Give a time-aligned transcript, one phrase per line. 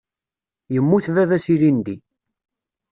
[0.73, 1.95] Yemmut baba-s ilindi.